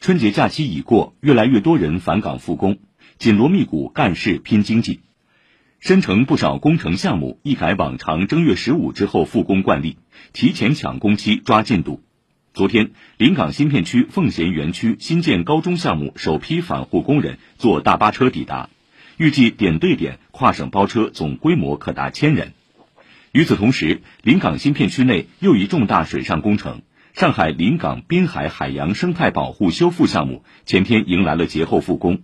[0.00, 2.78] 春节假期已过，越来越多人返岗复工，
[3.18, 5.00] 紧锣密鼓干事拼经济。
[5.80, 9.96] 申城不少工程项目一改往常正月十五之后复工惯例，
[10.32, 12.00] 提前抢工期抓进度。
[12.54, 18.70] 昨天，临港新片区奉贤园区新建高中项目首批返沪工人坐大巴车抵达，
[19.16, 22.52] 预计点对点跨省包车总规模可达千人。
[23.32, 26.82] 与此同时，临港新片区内又一重大水上工程——
[27.14, 32.20] 上海临港滨海海洋生态保护修复项目，前天迎来了节后复工。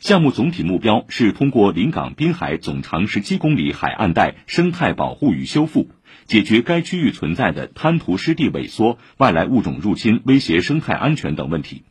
[0.00, 5.90] 项目总体目标是通过临港滨海总长十七公里海岸带生态保护与修复，
[6.24, 11.84] 解决该区域存在的滩涂湿地萎缩、外来物种入侵威胁生态安全等问题。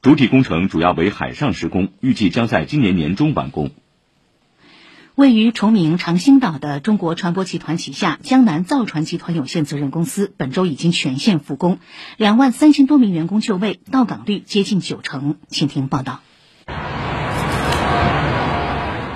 [0.00, 3.72] 主体工程主要为海上施工，预计将在今年年中完工。
[5.16, 11.78] 位于崇明长兴岛的中国船舶集团旗下江南造船集团有限责任公司本周已经全线复工，
[12.18, 15.38] 两万三千多名员工就位，到岗率接近九成。
[15.48, 16.20] 请听报道。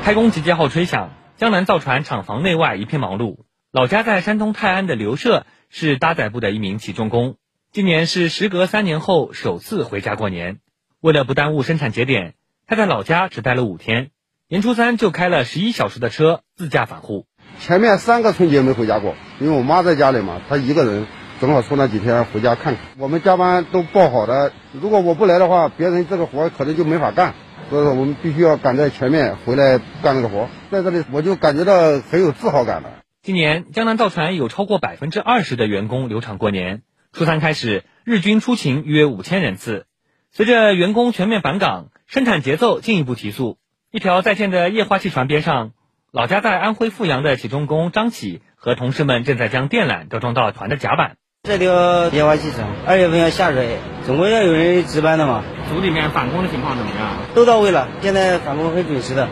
[0.03, 3.41] 开工集结号吹响，江南造船厂房内外一片忙碌。
[3.71, 7.37] 老家在山东泰安的刘社是搭载部的一名起重工，
[7.73, 10.61] 今年是时隔三年后首次回家过年。
[11.01, 12.37] 为了不耽误生产节点，
[12.67, 14.13] 他在老家只待了五天，
[14.51, 17.25] 年初三就开了十一小时的车自驾返沪。
[17.61, 21.07] 前面三个春节没回家过，因为我妈在家里嘛，她一个人，
[21.41, 22.83] 正好出那几天回家看看。
[22.99, 27.35] 我们加班都报好的，如果我不来的话，别人这个活可能就没法干。
[27.71, 30.49] 所以说，我们必须要赶在前面回来干这个活。
[30.73, 33.05] 在这里，我就感觉到很有自豪感了。
[33.23, 36.83] 今年，江南造船有超过百分之二十的员工留厂过年。
[37.13, 39.87] 初三开始，日均出勤约五千人次。
[40.33, 43.60] 随着员工全面返岗，生产节奏进一步提速。
[43.93, 45.73] 一条在建的液化气船边上，
[46.13, 51.17] 老家在安徽阜阳的起重工张启和同事们正在将电缆都装到船的甲板。
[51.43, 55.43] 这条液化气船二月份要下水，总归要有人值班的嘛。
[55.69, 57.17] 组里面返工的情况怎么样？
[57.35, 59.29] 都到位了，现在返工很准时的。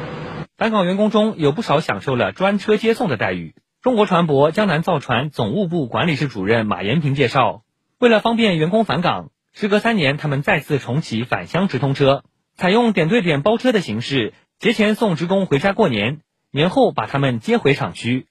[0.57, 3.55] 返岗员工中有不少享受了专车接送的待遇。
[3.81, 7.63] 中国船舶江南造船总务部管理室主任马延平介绍，
[8.01, 12.25] 为了方便员工返岗，时隔三年，他们再次重启返乡直通车，
[12.57, 16.19] 采用点对点包车的形式，节前送职工回家过年，
[16.51, 18.27] 年后把他们接回厂区。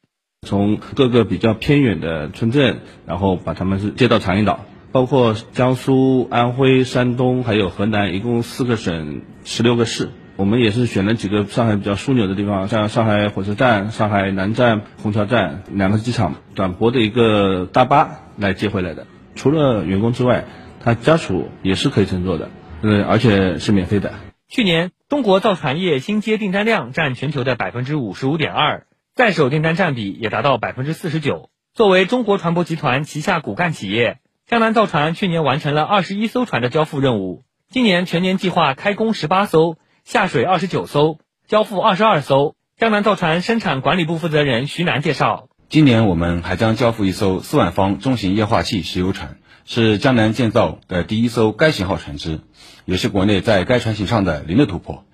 [0.46, 10.10] 从各个比较偏远的村镇，然后把他们是接到长兴岛，包括江苏、安徽、山东还有河南，一共四个省十六个市。
[10.36, 19.08] 我们也是选了几个上海比较枢纽的地方，像上海火车站、上海南站、虹桥站两个机场，短驳的一个大巴来接回来的。
[19.36, 20.44] 除了员工之外，
[20.84, 22.50] 他家属也是可以乘坐的，
[22.82, 24.12] 呃，而且是免费的。
[24.50, 28.88] 去年，中国造船业新接订单量占全球的百分之五十五点二。
[29.14, 31.50] 在手订单占比也达到百分之四十九。
[31.74, 39.76] 作为中国船舶集团旗下骨干企业，江南造船去年完成了二十一艘船的交付任务，今年全年计划开工十八艘，
[40.06, 42.56] 下水二十九艘，交付二十二艘。
[42.78, 49.40] 江南造船生产管理部负责人徐楠介绍，今年我们还将交付一艘四万方中型液化气石油船，
[49.70, 52.40] 是江南建造的第一艘该型号船只，
[52.86, 55.06] 也是国内在该船型上的零的突破。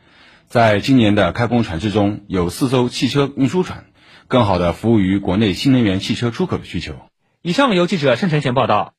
[0.45, 3.85] 在今年的开工船只中，有四艘汽车运输船。
[4.27, 6.93] 更好的服务于国内新能源汽车出口的需求。
[7.41, 8.93] 以上由记者盛晨贤报道。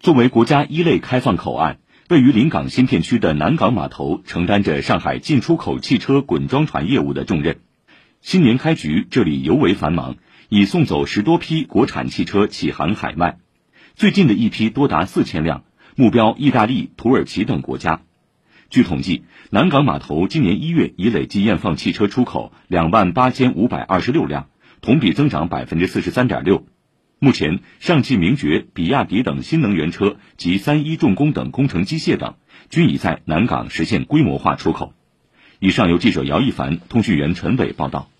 [0.00, 1.78] 作为国家一类开放口岸，
[2.08, 7.60] 位于临港新片区的南港码头承担着上海进出口汽车滚装船业务的重任。
[8.20, 10.16] 新年开局，这里尤为繁忙，
[10.48, 13.38] 已送走十多批国产汽车起航海外。
[13.96, 15.64] 最近的一批多达四千辆，
[15.94, 18.02] 目标意大利、土耳其等国家。
[18.68, 24.50] 据统计，南港码头今年一月已累计验放汽车出口两万八千五百二十六辆，
[24.82, 26.66] 同比增长百分之四十三点六。
[27.18, 32.34] 目前，上汽名爵、比亚迪等新能源车及三一重工等工程机械等
[32.68, 34.92] 均已在南港实现规模化出口。
[35.58, 38.10] 以上由记者姚一凡、通讯员陈伟报道。